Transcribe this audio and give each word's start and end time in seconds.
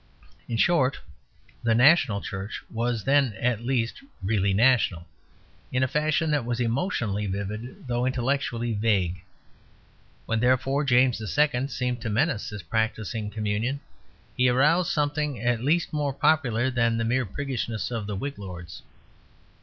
In 0.49 0.57
short, 0.57 0.97
the 1.61 1.75
national 1.75 2.21
church 2.21 2.63
was 2.71 3.03
then 3.03 3.33
at 3.39 3.61
least 3.61 4.01
really 4.23 4.51
national, 4.51 5.05
in 5.71 5.83
a 5.83 5.87
fashion 5.87 6.31
that 6.31 6.43
was 6.43 6.59
emotionally 6.59 7.27
vivid 7.27 7.85
though 7.87 8.07
intellectually 8.07 8.73
vague. 8.73 9.21
When, 10.25 10.39
therefore, 10.39 10.83
James 10.85 11.21
II. 11.21 11.67
seemed 11.67 12.01
to 12.01 12.09
menace 12.09 12.49
this 12.49 12.63
practising 12.63 13.29
communion, 13.29 13.79
he 14.35 14.49
aroused 14.49 14.91
something 14.91 15.39
at 15.39 15.61
least 15.61 15.93
more 15.93 16.13
popular 16.13 16.71
than 16.71 16.97
the 16.97 17.05
mere 17.05 17.27
priggishness 17.27 17.91
of 17.91 18.07
the 18.07 18.15
Whig 18.15 18.39
lords. 18.39 18.81